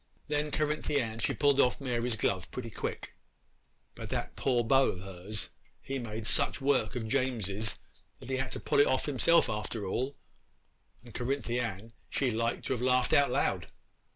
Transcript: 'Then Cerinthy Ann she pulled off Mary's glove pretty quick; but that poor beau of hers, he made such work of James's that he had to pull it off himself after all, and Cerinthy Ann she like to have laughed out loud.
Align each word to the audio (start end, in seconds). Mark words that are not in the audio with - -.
'Then 0.29 0.49
Cerinthy 0.51 0.99
Ann 0.99 1.19
she 1.19 1.31
pulled 1.31 1.59
off 1.61 1.79
Mary's 1.79 2.15
glove 2.15 2.49
pretty 2.49 2.71
quick; 2.71 3.13
but 3.93 4.09
that 4.09 4.35
poor 4.35 4.63
beau 4.63 4.87
of 4.93 5.01
hers, 5.01 5.49
he 5.79 5.99
made 5.99 6.25
such 6.25 6.59
work 6.59 6.95
of 6.95 7.07
James's 7.07 7.77
that 8.19 8.27
he 8.31 8.37
had 8.37 8.51
to 8.53 8.59
pull 8.59 8.79
it 8.79 8.87
off 8.87 9.05
himself 9.05 9.47
after 9.47 9.85
all, 9.85 10.17
and 11.05 11.13
Cerinthy 11.13 11.59
Ann 11.59 11.93
she 12.09 12.31
like 12.31 12.63
to 12.63 12.73
have 12.73 12.81
laughed 12.81 13.13
out 13.13 13.29
loud. 13.29 13.67